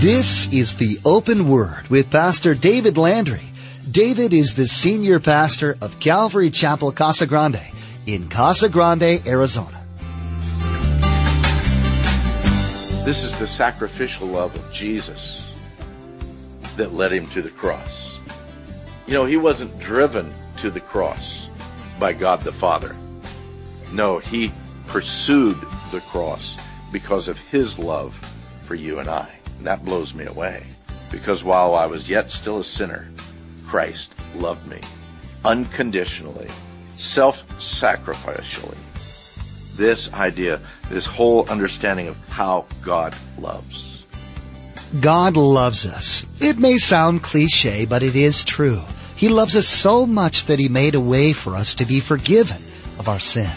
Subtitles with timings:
[0.00, 3.42] This is the Open Word with Pastor David Landry.
[3.90, 7.60] David is the senior pastor of Calvary Chapel Casa Grande
[8.06, 9.84] in Casa Grande, Arizona.
[13.04, 15.52] This is the sacrificial love of Jesus
[16.76, 18.20] that led him to the cross.
[19.08, 21.48] You know, he wasn't driven to the cross
[21.98, 22.94] by God the Father.
[23.92, 24.52] No, he
[24.86, 25.58] pursued
[25.90, 26.56] the cross
[26.92, 28.16] because of his love
[28.62, 29.37] for you and I.
[29.62, 30.64] That blows me away.
[31.10, 33.08] Because while I was yet still a sinner,
[33.66, 34.80] Christ loved me
[35.44, 36.50] unconditionally,
[36.96, 38.76] self-sacrificially.
[39.76, 40.60] This idea,
[40.90, 44.04] this whole understanding of how God loves.
[45.00, 46.26] God loves us.
[46.40, 48.82] It may sound cliche, but it is true.
[49.16, 52.58] He loves us so much that He made a way for us to be forgiven
[52.98, 53.50] of our sin.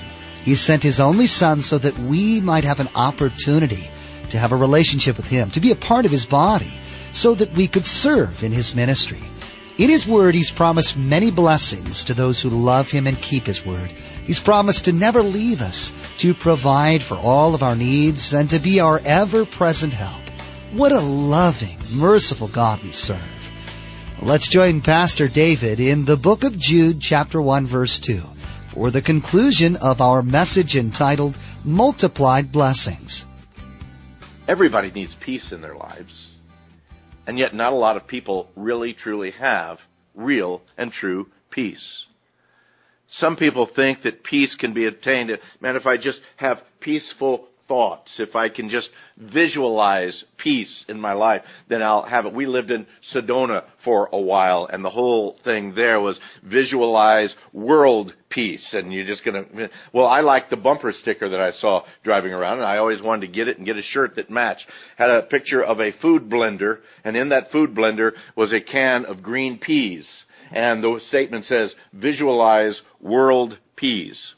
[0.43, 3.91] He sent His only Son so that we might have an opportunity
[4.31, 6.71] to have a relationship with Him, to be a part of His body,
[7.12, 9.20] so that we could serve in His ministry.
[9.77, 13.65] In His Word, He's promised many blessings to those who love Him and keep His
[13.65, 13.91] Word.
[14.26, 18.59] He's promised to never leave us, to provide for all of our needs, and to
[18.59, 20.21] be our ever-present help.
[20.71, 23.20] What a loving, merciful God we serve.
[24.21, 28.21] Let's join Pastor David in the book of Jude, chapter 1, verse 2,
[28.68, 33.26] for the conclusion of our message entitled Multiplied Blessings.
[34.47, 36.27] Everybody needs peace in their lives.
[37.27, 39.77] And yet not a lot of people really truly have
[40.15, 42.05] real and true peace.
[43.07, 45.31] Some people think that peace can be obtained.
[45.59, 51.14] Man, if I just have peaceful thoughts, if I can just visualize peace in my
[51.14, 52.34] life, then I'll have it.
[52.34, 58.12] We lived in Sedona for a while, and the whole thing there was visualize world
[58.30, 58.74] peace.
[58.74, 59.46] And you're just gonna,
[59.94, 63.27] well, I like the bumper sticker that I saw driving around, and I always wanted
[63.27, 64.66] to get it and get a shirt that matched.
[64.97, 69.06] Had a picture of a food blender, and in that food blender was a can
[69.06, 70.09] of green peas.
[70.52, 74.34] And the statement says, visualize world peas.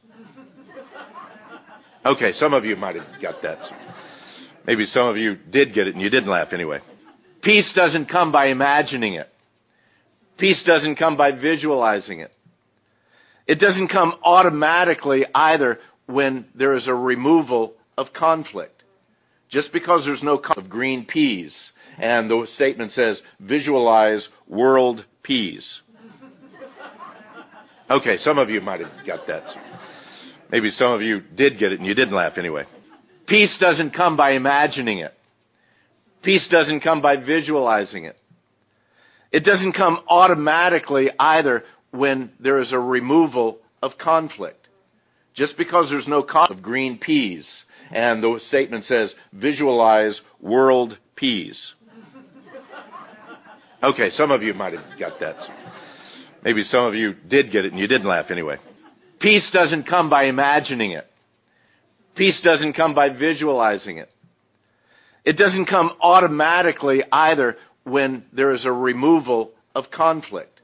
[2.06, 3.60] Okay, some of you might have got that.
[4.66, 6.80] Maybe some of you did get it and you didn't laugh anyway.
[7.42, 9.30] Peace doesn't come by imagining it.
[10.38, 12.32] Peace doesn't come by visualizing it.
[13.48, 18.84] It doesn't come automatically either when there is a removal of conflict.
[19.50, 21.56] Just because there's no of green peas
[21.98, 25.82] and the statement says visualize world peas.
[27.90, 29.44] Okay, some of you might have got that.
[30.54, 32.66] Maybe some of you did get it and you didn't laugh anyway.
[33.28, 35.12] Peace doesn't come by imagining it.
[36.22, 38.16] Peace doesn't come by visualizing it.
[39.32, 44.68] It doesn't come automatically either when there is a removal of conflict.
[45.34, 47.50] Just because there's no conflict of green peas
[47.92, 51.74] and the statement says visualize world peas.
[53.82, 55.36] Okay, some of you might have got that.
[56.44, 58.60] Maybe some of you did get it and you didn't laugh anyway.
[59.24, 61.08] Peace doesn't come by imagining it.
[62.14, 64.10] Peace doesn't come by visualizing it.
[65.24, 70.60] It doesn't come automatically either when there is a removal of conflict.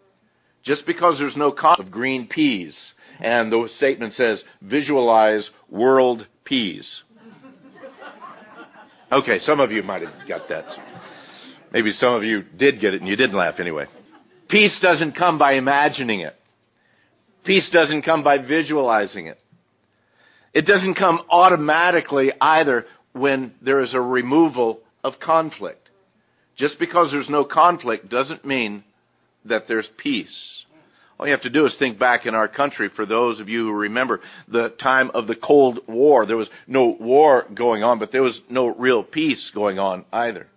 [0.64, 2.78] Just because there's no conflict of green peas
[3.22, 7.04] and the statement says visualize world peas.
[9.10, 10.66] Okay, some of you might have got that.
[11.72, 13.86] Maybe some of you did get it and you didn't laugh anyway.
[14.50, 16.36] Peace doesn't come by imagining it.
[17.46, 19.40] Peace doesn't come by visualizing it.
[20.54, 25.90] It doesn't come automatically either when there is a removal of conflict.
[26.58, 28.84] Just because there's no conflict doesn't mean
[29.46, 30.66] that there's peace.
[31.20, 33.66] All you have to do is think back in our country for those of you
[33.66, 36.26] who remember the time of the Cold War.
[36.26, 40.48] There was no war going on, but there was no real peace going on either.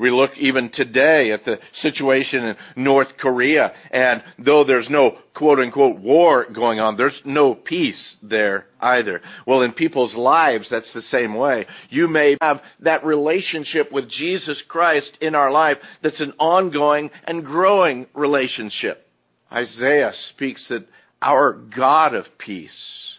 [0.00, 5.58] We look even today at the situation in North Korea, and though there's no quote
[5.58, 9.20] unquote war going on, there's no peace there either.
[9.46, 11.66] Well, in people's lives, that's the same way.
[11.90, 17.44] You may have that relationship with Jesus Christ in our life that's an ongoing and
[17.44, 19.06] growing relationship.
[19.52, 20.86] Isaiah speaks that
[21.20, 23.18] our God of peace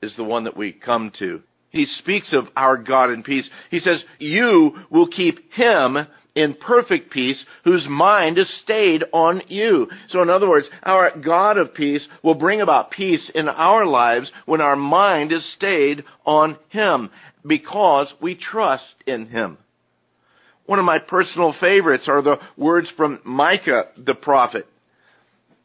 [0.00, 3.48] is the one that we come to he speaks of our God in peace.
[3.70, 5.98] He says, you will keep him
[6.34, 9.88] in perfect peace whose mind is stayed on you.
[10.08, 14.30] So in other words, our God of peace will bring about peace in our lives
[14.46, 17.10] when our mind is stayed on him
[17.46, 19.58] because we trust in him.
[20.66, 24.66] One of my personal favorites are the words from Micah the prophet.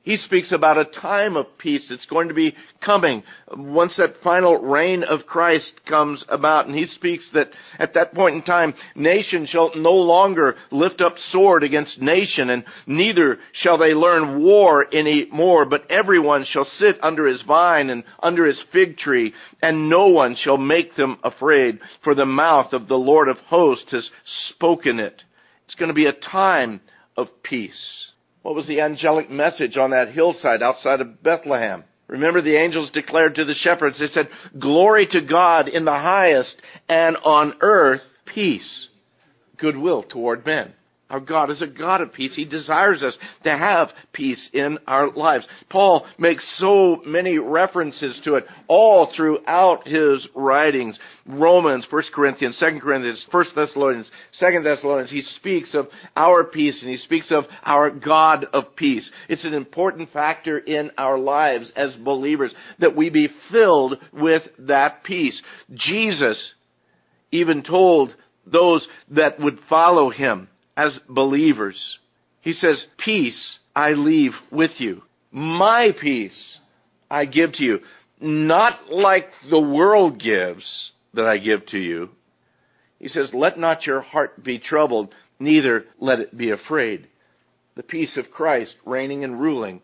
[0.03, 2.53] He speaks about a time of peace that's going to be
[2.83, 3.23] coming
[3.55, 6.67] once that final reign of Christ comes about.
[6.67, 11.15] And he speaks that at that point in time, nation shall no longer lift up
[11.31, 16.97] sword against nation, and neither shall they learn war any more, but everyone shall sit
[17.01, 21.79] under his vine and under his fig tree, and no one shall make them afraid,
[22.03, 24.11] for the mouth of the Lord of hosts has
[24.49, 25.23] spoken it.
[25.63, 26.81] It's going to be a time
[27.15, 28.11] of peace.
[28.43, 31.85] What was the angelic message on that hillside outside of Bethlehem?
[32.07, 34.27] Remember the angels declared to the shepherds, they said,
[34.59, 38.89] glory to God in the highest and on earth peace,
[39.57, 40.73] goodwill toward men.
[41.09, 42.33] Our God is a God of peace.
[42.35, 45.45] He desires us to have peace in our lives.
[45.69, 50.97] Paul makes so many references to it all throughout his writings.
[51.27, 54.09] Romans, 1 Corinthians, 2 Corinthians, 1 Thessalonians,
[54.39, 55.11] 2 Thessalonians.
[55.11, 59.11] He speaks of our peace and he speaks of our God of peace.
[59.29, 65.03] It's an important factor in our lives as believers that we be filled with that
[65.03, 65.39] peace.
[65.73, 66.53] Jesus
[67.31, 68.15] even told
[68.45, 71.99] those that would follow him, as believers.
[72.41, 75.03] He says, Peace I leave with you.
[75.31, 76.57] My peace
[77.09, 77.79] I give to you.
[78.19, 82.09] Not like the world gives that I give to you.
[82.99, 87.07] He says, Let not your heart be troubled, neither let it be afraid.
[87.75, 89.81] The peace of Christ reigning and ruling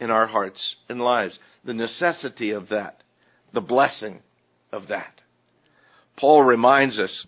[0.00, 1.38] in our hearts and lives.
[1.64, 3.02] The necessity of that.
[3.52, 4.22] The blessing
[4.72, 5.20] of that.
[6.16, 7.26] Paul reminds us,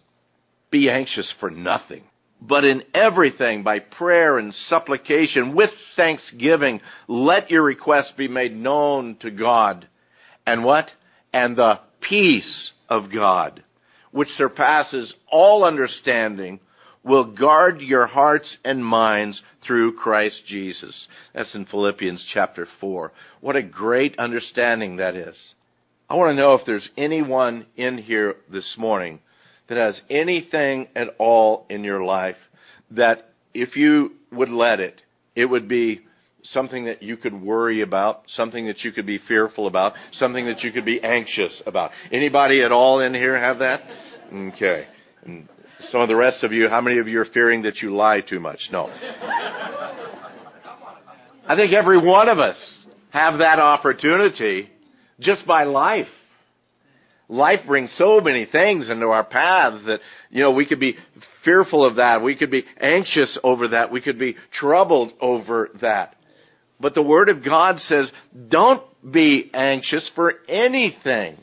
[0.71, 2.05] be anxious for nothing
[2.47, 9.17] but in everything by prayer and supplication with thanksgiving, let your requests be made known
[9.21, 9.89] to God.
[10.47, 10.91] And what?
[11.33, 13.65] And the peace of God,
[14.11, 16.61] which surpasses all understanding,
[17.03, 21.09] will guard your hearts and minds through Christ Jesus.
[21.35, 23.11] That's in Philippians chapter 4.
[23.41, 25.55] What a great understanding that is.
[26.11, 29.21] I want to know if there's anyone in here this morning
[29.69, 32.37] that has anything at all in your life
[32.91, 35.01] that if you would let it,
[35.35, 36.01] it would be
[36.43, 40.63] something that you could worry about, something that you could be fearful about, something that
[40.63, 41.91] you could be anxious about.
[42.13, 43.81] Anybody at all in here have that?
[44.33, 44.87] Okay.
[45.25, 45.49] And
[45.89, 48.21] some of the rest of you, how many of you are fearing that you lie
[48.21, 48.69] too much?
[48.71, 48.91] No.
[51.47, 52.57] I think every one of us
[53.11, 54.69] have that opportunity
[55.21, 56.09] just by life
[57.29, 60.01] life brings so many things into our paths that,
[60.31, 60.97] you know, we could be
[61.45, 62.23] fearful of that.
[62.23, 63.91] We could be anxious over that.
[63.91, 66.17] We could be troubled over that.
[66.81, 68.11] But the Word of God says,
[68.49, 71.37] don't be anxious for anything.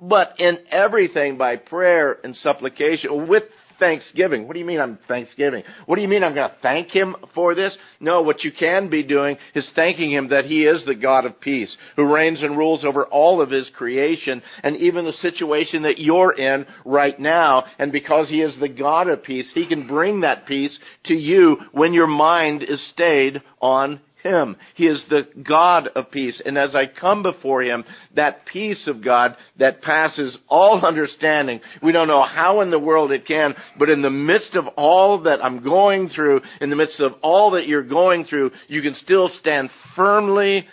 [0.00, 3.44] But in everything by prayer and supplication with
[3.80, 4.46] thanksgiving.
[4.46, 5.64] What do you mean I'm thanksgiving?
[5.86, 7.76] What do you mean I'm going to thank Him for this?
[7.98, 11.40] No, what you can be doing is thanking Him that He is the God of
[11.40, 15.98] peace, who reigns and rules over all of His creation and even the situation that
[15.98, 17.64] you're in right now.
[17.78, 21.56] And because He is the God of peace, He can bring that peace to you
[21.72, 24.56] when your mind is stayed on him.
[24.74, 26.40] He is the God of peace.
[26.44, 27.84] And as I come before Him,
[28.16, 33.12] that peace of God that passes all understanding, we don't know how in the world
[33.12, 37.00] it can, but in the midst of all that I'm going through, in the midst
[37.00, 40.66] of all that you're going through, you can still stand firmly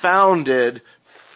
[0.00, 0.82] founded,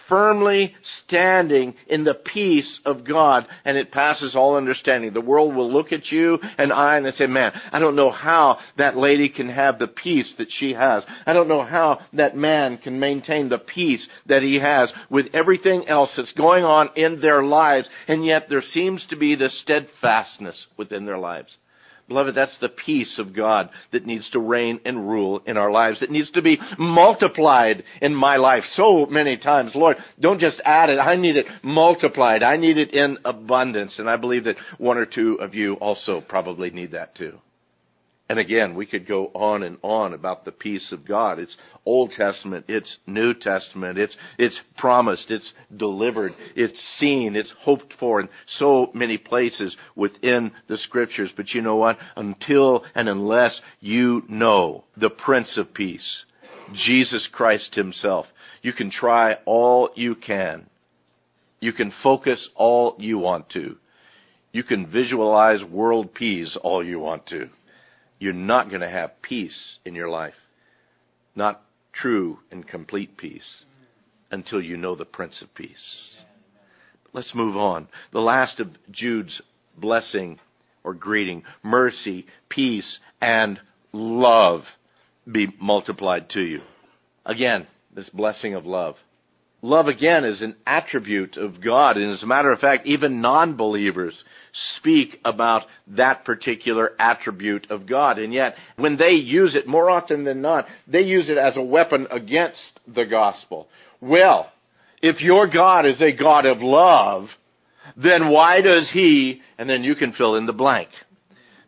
[0.09, 0.75] firmly
[1.05, 5.13] standing in the peace of God, and it passes all understanding.
[5.13, 8.11] The world will look at you and I and they say, man, I don't know
[8.11, 11.05] how that lady can have the peace that she has.
[11.27, 15.89] I don't know how that man can maintain the peace that he has with everything
[15.89, 20.67] else that's going on in their lives, and yet there seems to be this steadfastness
[20.77, 21.57] within their lives.
[22.09, 26.03] Beloved, that's the peace of God that needs to reign and rule in our lives,
[26.03, 29.73] It needs to be multiplied in my life so many times.
[29.75, 30.99] Lord, don't just add it.
[30.99, 32.43] I need it multiplied.
[32.43, 33.99] I need it in abundance.
[33.99, 37.39] And I believe that one or two of you also probably need that too.
[38.29, 41.39] And again, we could go on and on about the peace of God.
[41.39, 47.95] It's Old Testament, it's New Testament, it's, it's promised, it's delivered, it's seen, it's hoped
[48.01, 51.31] for in so many places within the scriptures.
[51.37, 51.99] But you know what?
[52.17, 56.25] Until and unless you know the Prince of Peace,
[56.75, 58.27] Jesus Christ Himself,
[58.61, 60.67] you can try all you can.
[61.61, 63.77] You can focus all you want to.
[64.51, 67.51] You can visualize world peace all you want to
[68.19, 70.35] you're not going to have peace in your life.
[71.35, 73.65] Not true and complete peace
[74.31, 76.13] until you know the Prince of Peace.
[77.13, 77.89] Let's move on.
[78.13, 79.41] The last of Jude's
[79.77, 80.39] blessing
[80.85, 83.59] or greeting mercy, peace, and
[83.93, 84.63] love.
[85.31, 86.61] be multiplied to you.
[87.25, 88.97] Again, this blessing of love.
[89.63, 91.97] Love again is an attribute of God.
[91.97, 94.23] And as a matter of fact, even non-believers
[94.77, 98.19] speak about that particular attribute of God.
[98.19, 101.63] And yet, when they use it, more often than not, they use it as a
[101.63, 103.69] weapon against the gospel.
[104.01, 104.53] Well,
[105.03, 107.29] if your God is a God of love,
[107.97, 110.89] then why does he, and then you can fill in the blank.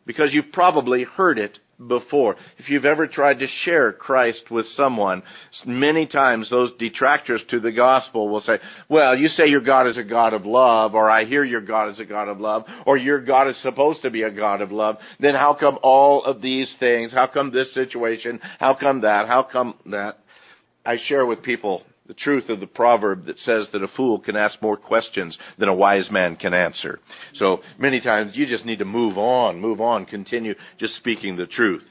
[0.06, 2.36] Because you've probably heard it before.
[2.58, 5.22] If you've ever tried to share Christ with someone,
[5.64, 8.58] many times those detractors to the gospel will say,
[8.88, 11.90] well, you say your God is a God of love, or I hear your God
[11.90, 14.72] is a God of love, or your God is supposed to be a God of
[14.72, 17.12] love, then how come all of these things?
[17.12, 18.40] How come this situation?
[18.58, 19.28] How come that?
[19.28, 20.16] How come that?
[20.84, 24.34] I share with people the truth of the proverb that says that a fool can
[24.34, 26.98] ask more questions than a wise man can answer.
[27.34, 31.46] So many times you just need to move on, move on, continue just speaking the
[31.46, 31.84] truth.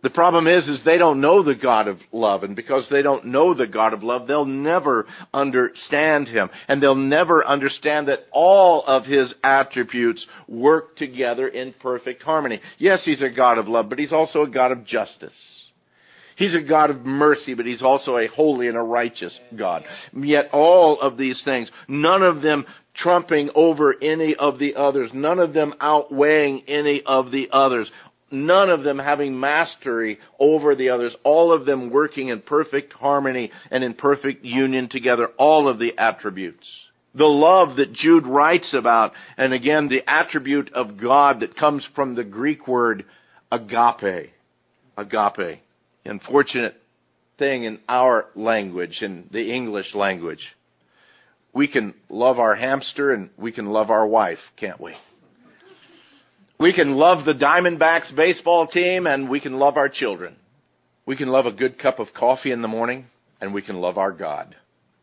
[0.00, 3.24] The problem is, is they don't know the God of love, and because they don't
[3.26, 8.84] know the God of love, they'll never understand Him, and they'll never understand that all
[8.84, 12.60] of His attributes work together in perfect harmony.
[12.78, 15.32] Yes, He's a God of love, but He's also a God of justice.
[16.38, 19.82] He's a God of mercy, but He's also a holy and a righteous God.
[20.16, 22.64] Yet all of these things, none of them
[22.94, 27.90] trumping over any of the others, none of them outweighing any of the others,
[28.30, 33.50] none of them having mastery over the others, all of them working in perfect harmony
[33.72, 36.68] and in perfect union together, all of the attributes.
[37.16, 42.14] The love that Jude writes about, and again, the attribute of God that comes from
[42.14, 43.04] the Greek word
[43.50, 44.30] agape.
[44.96, 45.62] Agape
[46.04, 46.74] unfortunate
[47.38, 50.44] thing in our language, in the English language.
[51.52, 54.94] We can love our hamster and we can love our wife, can't we?
[56.60, 60.36] We can love the Diamondbacks baseball team and we can love our children.
[61.06, 63.06] We can love a good cup of coffee in the morning
[63.40, 64.56] and we can love our God.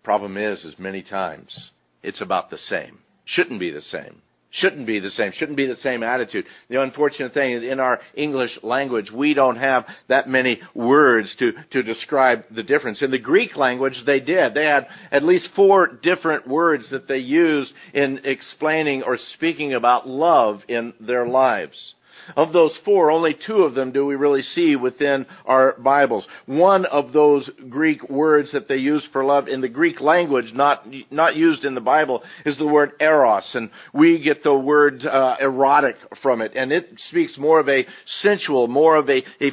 [0.03, 1.71] Problem is, is many times
[2.03, 2.99] it's about the same.
[3.25, 4.21] Shouldn't be the same
[4.55, 6.45] shouldn't be the same, shouldn't be the same attitude.
[6.69, 11.53] The unfortunate thing is in our English language, we don't have that many words to,
[11.71, 13.01] to describe the difference.
[13.01, 14.53] In the Greek language, they did.
[14.53, 20.07] They had at least four different words that they used in explaining or speaking about
[20.07, 21.93] love in their lives.
[22.35, 26.27] Of those four, only two of them do we really see within our Bibles.
[26.45, 30.85] One of those Greek words that they use for love in the Greek language, not,
[31.11, 33.49] not used in the Bible, is the word eros.
[33.53, 36.53] And we get the word uh, erotic from it.
[36.55, 37.85] And it speaks more of a
[38.21, 39.51] sensual, more of a, a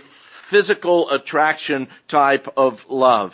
[0.50, 3.32] physical attraction type of love.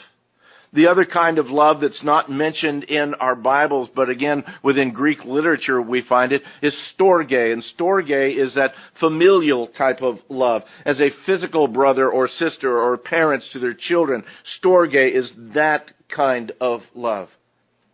[0.72, 5.24] The other kind of love that's not mentioned in our Bibles, but again, within Greek
[5.24, 7.52] literature we find it, is storge.
[7.52, 10.62] And storge is that familial type of love.
[10.84, 14.24] As a physical brother or sister or parents to their children,
[14.62, 17.28] storge is that kind of love.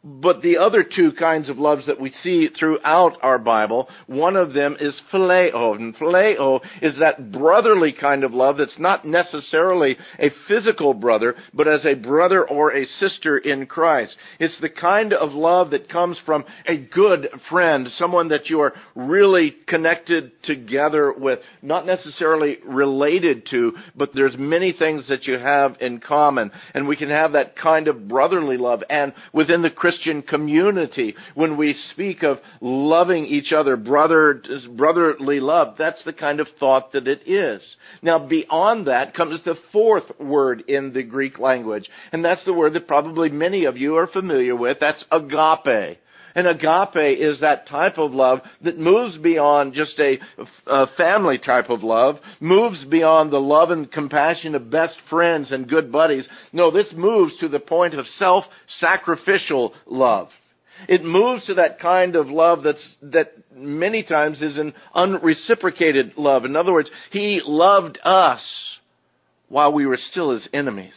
[0.07, 4.53] But the other two kinds of loves that we see throughout our Bible, one of
[4.53, 5.75] them is phileo.
[5.77, 11.67] And phileo is that brotherly kind of love that's not necessarily a physical brother, but
[11.67, 14.15] as a brother or a sister in Christ.
[14.39, 18.75] It's the kind of love that comes from a good friend, someone that you are
[18.95, 25.77] really connected together with, not necessarily related to, but there's many things that you have
[25.81, 26.51] in common.
[26.75, 28.83] And we can have that kind of brotherly love.
[28.91, 35.39] And within the Christian Christian community, when we speak of loving each other, brother, brotherly
[35.39, 37.63] love, that's the kind of thought that it is.
[38.03, 42.73] Now, beyond that comes the fourth word in the Greek language, and that's the word
[42.75, 44.79] that probably many of you are familiar with.
[44.81, 45.99] That's agape.
[46.35, 50.19] And agape is that type of love that moves beyond just a,
[50.67, 55.69] a, family type of love, moves beyond the love and compassion of best friends and
[55.69, 56.29] good buddies.
[56.53, 60.29] No, this moves to the point of self-sacrificial love.
[60.89, 66.45] It moves to that kind of love that's, that many times is an unreciprocated love.
[66.45, 68.43] In other words, He loved us
[69.49, 70.95] while we were still His enemies.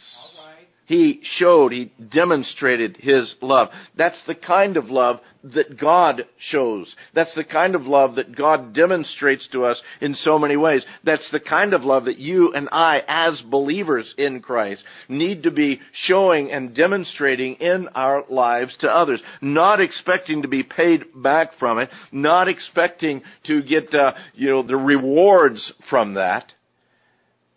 [0.88, 3.68] He showed, he demonstrated his love.
[3.98, 6.96] That's the kind of love that God shows.
[7.14, 10.86] That's the kind of love that God demonstrates to us in so many ways.
[11.04, 15.50] That's the kind of love that you and I, as believers in Christ, need to
[15.50, 19.22] be showing and demonstrating in our lives to others.
[19.42, 24.62] Not expecting to be paid back from it, not expecting to get, uh, you know,
[24.62, 26.50] the rewards from that.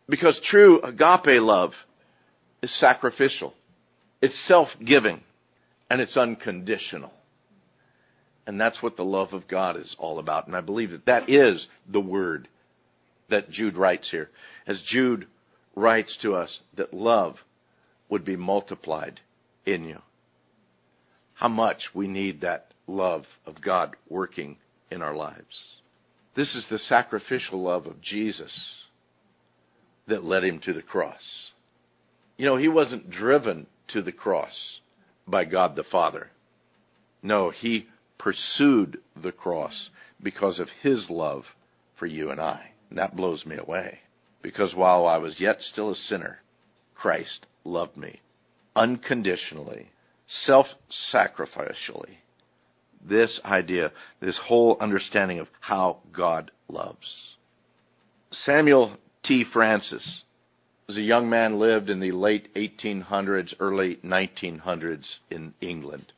[0.10, 1.72] Because true agape love
[2.62, 3.54] is sacrificial.
[4.22, 5.22] It's self-giving.
[5.90, 7.12] And it's unconditional.
[8.48, 10.48] And that's what the love of God is all about.
[10.48, 12.48] And I believe that that is the word
[13.30, 14.30] that Jude writes here.
[14.66, 15.28] As Jude
[15.76, 17.36] writes to us that love
[18.10, 19.20] would be multiplied
[19.66, 20.00] in you.
[21.34, 24.58] How much we need that love of God working
[24.90, 25.80] in our lives.
[26.36, 28.54] This is the sacrificial love of Jesus
[30.08, 31.52] that led him to the cross.
[32.42, 34.80] You know, he wasn't driven to the cross
[35.28, 36.32] by God the Father.
[37.22, 37.86] No, he
[38.18, 39.92] pursued the cross
[40.24, 41.44] because of his love
[42.00, 42.72] for you and I.
[42.90, 44.00] And that blows me away.
[44.42, 46.40] Because while I was yet still a sinner,
[46.96, 48.22] Christ loved me
[48.76, 49.92] unconditionally,
[50.26, 50.66] self
[51.14, 52.16] sacrificially.
[53.08, 57.36] This idea, this whole understanding of how God loves.
[58.32, 59.46] Samuel T.
[59.54, 60.24] Francis
[60.88, 66.12] was a young man lived in the late 1800s, early 1900s in England.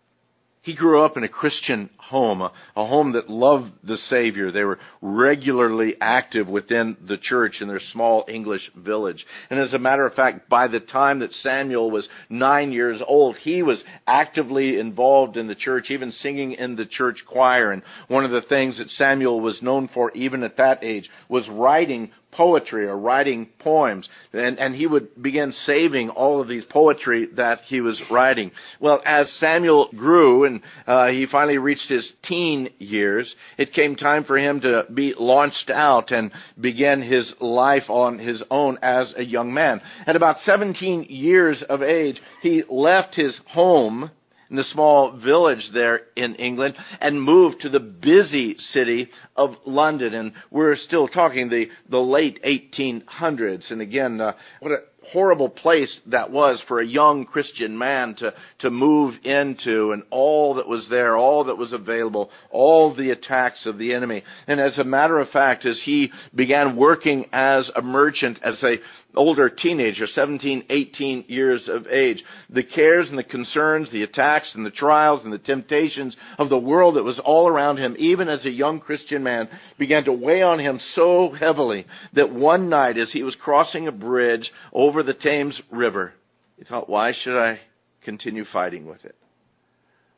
[0.64, 4.50] He grew up in a Christian home, a, a, home that loved the Savior.
[4.50, 9.26] They were regularly active within the church in their small English village.
[9.50, 13.36] And as a matter of fact, by the time that Samuel was nine years old,
[13.36, 17.74] he was actively involved in the church, even singing in the church choir.
[17.74, 21.46] And one of the things that Samuel was known for, even at that age, was
[21.50, 24.08] writing poetry or writing poems.
[24.34, 28.52] And, and he would begin saving all of these poetry that he was writing.
[28.80, 34.24] Well, as Samuel grew and uh, he finally reached his teen years, it came time
[34.24, 39.24] for him to be launched out and begin his life on his own as a
[39.24, 39.82] young man.
[40.06, 44.12] At about 17 years of age, he left his home
[44.54, 50.14] in the small village there in England and moved to the busy city of London.
[50.14, 53.72] And we're still talking the, the late 1800s.
[53.72, 54.78] And again, uh, what a
[55.12, 60.56] horrible place that was for a young Christian man to, to move into and all
[60.56, 64.24] that was there, all that was available, all the attacks of the enemy.
[64.48, 68.78] And as a matter of fact, as he began working as a merchant, as a
[69.16, 72.24] older teenager, 17, 18 years of age.
[72.50, 76.60] The cares and the concerns, the attacks and the trials and the temptations of the
[76.60, 80.42] world that was all around him, even as a young Christian man, began to weigh
[80.42, 84.52] on him so heavily that one night as he was crossing a bridge
[84.94, 86.14] over the Thames River,
[86.56, 87.60] he thought, why should I
[88.04, 89.16] continue fighting with it?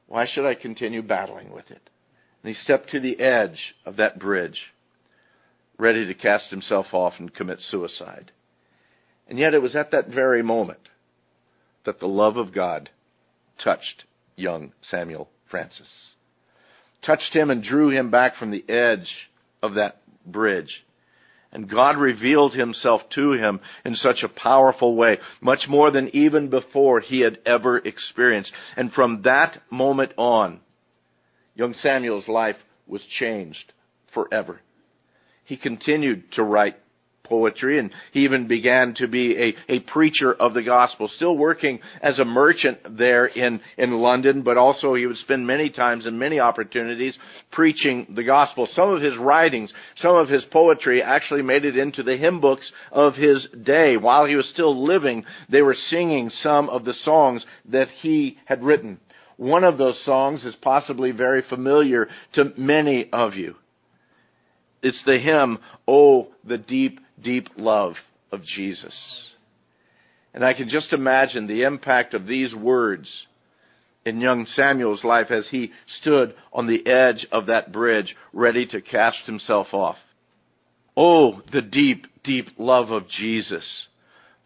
[0.08, 1.90] Why should I continue battling with it?
[2.44, 4.60] And he stepped to the edge of that bridge,
[5.78, 8.34] ready to cast himself off and commit suicide.
[9.30, 10.90] And yet it was at that very moment
[11.86, 12.90] that the love of God
[13.64, 14.04] touched
[14.36, 15.88] young Samuel Francis.
[17.02, 19.30] Touched him and drew him back from the edge
[19.64, 20.84] of that bridge.
[21.56, 26.50] And God revealed himself to him in such a powerful way, much more than even
[26.50, 28.52] before he had ever experienced.
[28.76, 30.60] And from that moment on,
[31.54, 33.72] young Samuel's life was changed
[34.14, 34.60] forever.
[35.46, 36.76] He continued to write
[37.26, 41.80] poetry and he even began to be a, a preacher of the gospel, still working
[42.02, 46.18] as a merchant there in, in London, but also he would spend many times and
[46.18, 47.18] many opportunities
[47.52, 48.68] preaching the gospel.
[48.72, 52.72] Some of his writings, some of his poetry actually made it into the hymn books
[52.92, 53.98] of his day.
[53.98, 58.64] While he was still living, they were singing some of the songs that he had
[58.64, 59.00] written.
[59.38, 63.56] One of those songs is possibly very familiar to many of you.
[64.82, 67.94] It's the hymn, Oh, the deep deep love
[68.32, 68.96] of Jesus.
[70.34, 73.26] And I can just imagine the impact of these words
[74.06, 78.82] in young Samuel's life as he stood on the edge of that bridge, ready to
[78.82, 79.98] cast himself off.
[80.96, 83.88] Oh, the deep, deep love of Jesus.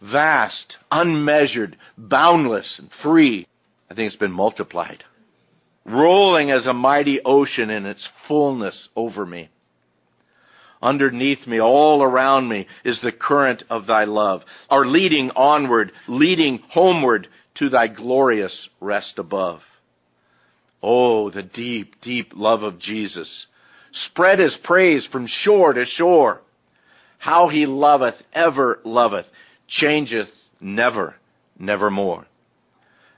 [0.01, 3.47] Vast, unmeasured, boundless, and free.
[3.91, 5.03] I think it's been multiplied.
[5.86, 9.49] Rolling as a mighty ocean in its fullness over me.
[10.82, 16.60] Underneath me, all around me, is the current of thy love, are leading onward, leading
[16.70, 19.60] homeward to thy glorious rest above.
[20.82, 23.48] Oh, the deep, deep love of Jesus.
[23.92, 26.39] Spread his praise from shore to shore.
[27.18, 29.26] How he loveth, ever loveth,
[29.68, 30.30] changeth
[30.62, 31.15] never,
[31.58, 32.26] nevermore.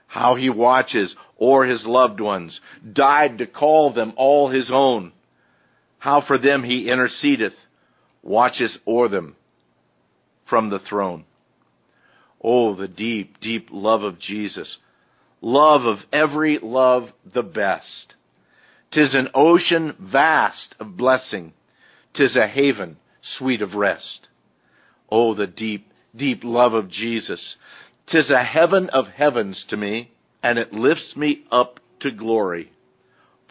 [0.08, 2.60] How he watches o'er his loved ones,
[2.92, 5.12] died to call them all his own
[6.02, 7.54] how for them he intercedeth,
[8.24, 9.36] watches o'er them
[10.50, 11.26] from the throne.
[12.44, 14.80] Oh, the deep, deep love of Jesus.
[15.42, 18.16] Love of every love the best.
[18.92, 21.54] Tis an ocean vast of blessing.
[22.16, 22.98] Tis a haven
[23.38, 24.28] sweet of rest.
[25.08, 27.58] Oh, the deep, deep love of Jesus.
[28.08, 30.10] Tis a heaven of heavens to me,
[30.42, 32.72] and it lifts me up to glory,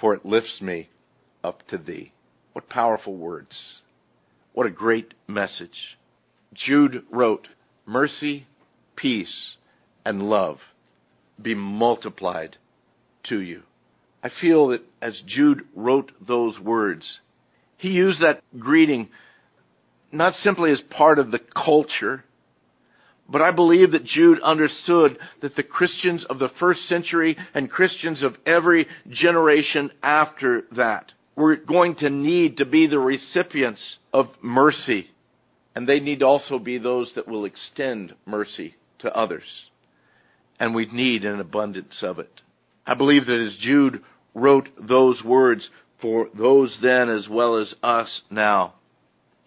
[0.00, 0.88] for it lifts me
[1.44, 2.12] up to thee.
[2.52, 3.80] What powerful words.
[4.52, 5.96] What a great message.
[6.52, 7.48] Jude wrote
[7.86, 8.46] mercy,
[8.96, 9.56] peace,
[10.04, 10.58] and love
[11.40, 12.56] be multiplied
[13.24, 13.62] to you.
[14.22, 17.20] I feel that as Jude wrote those words,
[17.78, 19.08] he used that greeting
[20.12, 22.24] not simply as part of the culture,
[23.28, 28.22] but I believe that Jude understood that the Christians of the first century and Christians
[28.22, 35.10] of every generation after that were going to need to be the recipients of mercy.
[35.74, 39.44] And they need to also be those that will extend mercy to others.
[40.58, 42.40] And we need an abundance of it.
[42.86, 44.02] I believe that as Jude
[44.34, 45.68] wrote those words
[46.02, 48.74] for those then as well as us now,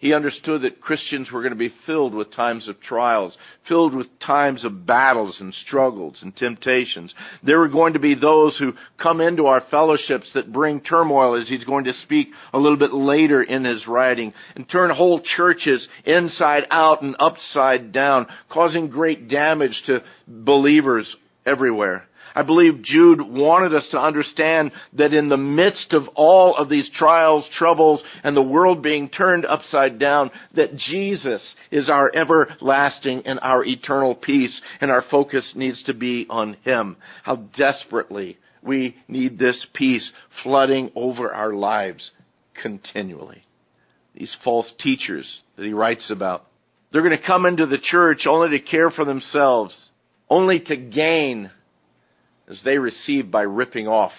[0.04, 4.06] he understood that Christians were going to be filled with times of trials, filled with
[4.18, 7.14] times of battles and struggles and temptations.
[7.42, 11.48] There were going to be those who come into our fellowships that bring turmoil, as
[11.48, 15.88] he's going to speak a little bit later in his writing, and turn whole churches
[16.04, 22.04] inside out and upside down, causing great damage to believers everywhere.
[22.34, 26.90] I believe Jude wanted us to understand that in the midst of all of these
[26.96, 33.38] trials, troubles, and the world being turned upside down, that Jesus is our everlasting and
[33.40, 36.96] our eternal peace, and our focus needs to be on Him.
[37.22, 40.10] How desperately we need this peace
[40.42, 42.10] flooding over our lives
[42.60, 43.42] continually.
[44.14, 46.46] These false teachers that he writes about,
[46.90, 49.76] they're going to come into the church only to care for themselves,
[50.30, 51.50] only to gain
[52.48, 54.12] as they received by ripping off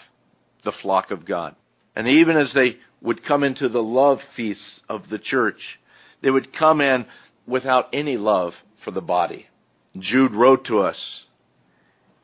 [0.63, 1.55] the flock of God.
[1.95, 5.79] And even as they would come into the love feasts of the church,
[6.21, 7.05] they would come in
[7.47, 9.47] without any love for the body.
[9.97, 11.25] Jude wrote to us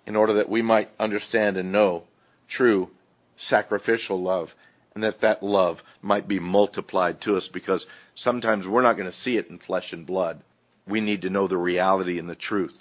[0.06, 2.04] in order that we might understand and know
[2.50, 2.90] true
[3.38, 4.50] sacrificial love
[4.94, 7.86] and that that love might be multiplied to us because
[8.16, 10.42] sometimes we're not going to see it in flesh and blood.
[10.88, 12.76] We need to know the reality and the truth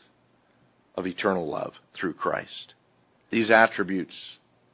[0.96, 2.74] of eternal love through Christ.
[3.30, 4.14] These attributes,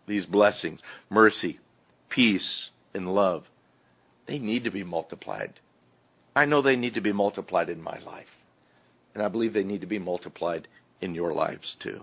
[0.06, 1.60] these blessings, mercy,
[2.08, 3.44] peace, and love,
[4.26, 5.60] they need to be multiplied.
[6.34, 8.26] I know they need to be multiplied in my life.
[9.14, 10.68] And I believe they need to be multiplied
[11.00, 12.02] in your lives too.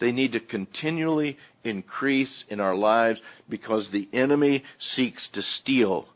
[0.00, 6.08] They need to continually increase in our lives because the enemy seeks to steal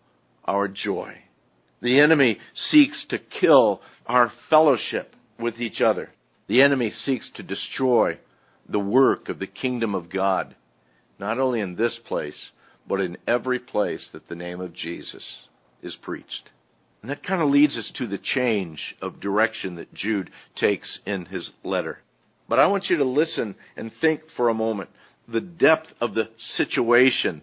[0.44, 1.16] our joy.
[1.80, 6.10] The enemy seeks to kill our fellowship with each other.
[6.46, 8.18] The enemy seeks to destroy
[8.68, 10.54] the work of the kingdom of God,
[11.18, 12.50] not only in this place,
[12.86, 15.24] but in every place that the name of Jesus
[15.82, 16.50] is preached.
[17.02, 21.26] And that kind of leads us to the change of direction that Jude takes in
[21.26, 21.98] his letter.
[22.48, 24.90] But I want you to listen and think for a moment
[25.28, 27.42] the depth of the situation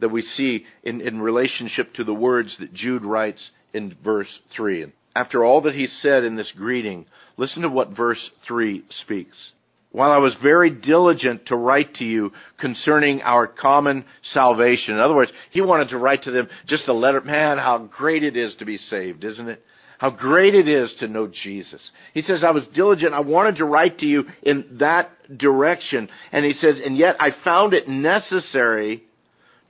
[0.00, 4.82] that we see in, in relationship to the words that Jude writes in verse 3.
[4.82, 9.52] And after all that he said in this greeting, listen to what verse 3 speaks
[9.92, 14.94] while I was very diligent to write to you concerning our common salvation.
[14.94, 17.20] In other words, he wanted to write to them just a letter.
[17.20, 19.62] Man, how great it is to be saved, isn't it?
[19.98, 21.80] How great it is to know Jesus.
[22.12, 23.14] He says, I was diligent.
[23.14, 26.08] I wanted to write to you in that direction.
[26.32, 29.04] And he says, and yet I found it necessary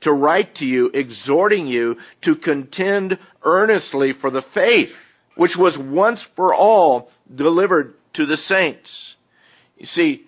[0.03, 4.89] to write to you, exhorting you to contend earnestly for the faith,
[5.37, 9.17] which was once for all delivered to the saints.
[9.83, 10.23] You see,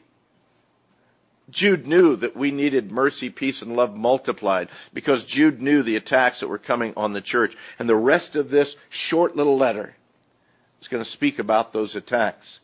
[1.49, 6.41] Jude knew that we needed mercy, peace, and love multiplied because Jude knew the attacks
[6.41, 7.53] that were coming on the church.
[7.79, 8.75] And the rest of this
[9.09, 9.95] short little letter
[10.83, 12.59] is going to speak about those attacks.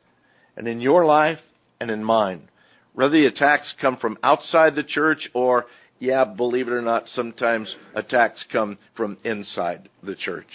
[0.56, 1.38] And in your life
[1.80, 2.48] and in mine,
[2.92, 5.66] whether the attacks come from outside the church or,
[6.00, 10.50] yeah, believe it or not, sometimes attacks come from inside the church.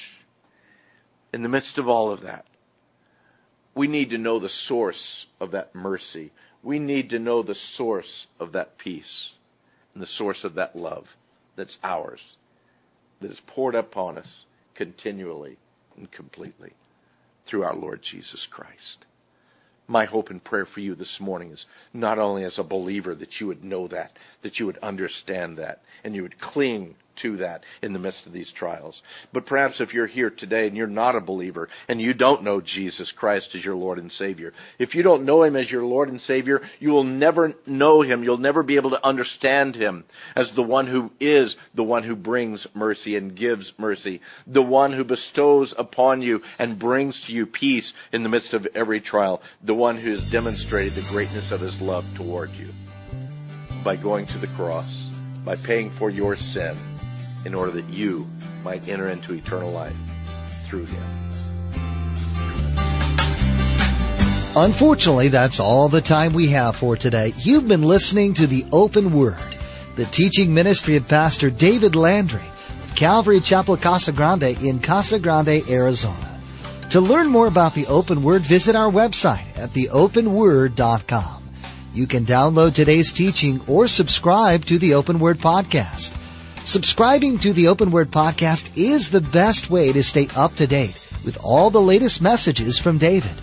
[1.31, 2.43] In the midst of all of that,
[3.75, 6.31] we need to know the source of that mercy.
[6.63, 9.31] We need to know the source of that peace
[9.93, 11.05] and the source of that love
[11.57, 12.21] that's ours,
[13.21, 14.27] that is poured upon us
[14.75, 15.57] continually
[15.97, 16.73] and completely
[17.47, 19.05] through our Lord Jesus Christ.
[19.87, 23.39] My hope and prayer for you this morning is not only as a believer that
[23.39, 24.11] you would know that,
[24.41, 28.33] that you would understand that, and you would cling to that in the midst of
[28.33, 29.01] these trials.
[29.33, 32.61] But perhaps if you're here today and you're not a believer and you don't know
[32.61, 36.09] Jesus Christ as your Lord and Savior, if you don't know Him as your Lord
[36.09, 38.23] and Savior, you will never know Him.
[38.23, 42.15] You'll never be able to understand Him as the one who is the one who
[42.15, 47.45] brings mercy and gives mercy, the one who bestows upon you and brings to you
[47.45, 51.61] peace in the midst of every trial, the one who has demonstrated the greatness of
[51.61, 52.69] His love toward you
[53.83, 55.09] by going to the cross,
[55.45, 56.75] by paying for your sin
[57.45, 58.27] in order that you
[58.63, 59.95] might enter into eternal life
[60.65, 61.03] through him.
[64.57, 67.33] Unfortunately, that's all the time we have for today.
[67.37, 69.57] You've been listening to the Open Word,
[69.97, 72.45] the teaching ministry of Pastor David Landry
[72.83, 76.39] of Calvary Chapel Casa Grande in Casa Grande, Arizona.
[76.91, 81.43] To learn more about the Open Word, visit our website at theopenword.com.
[81.93, 86.15] You can download today's teaching or subscribe to the Open Word podcast.
[86.65, 90.99] Subscribing to the Open Word podcast is the best way to stay up to date
[91.23, 93.35] with all the latest messages from David.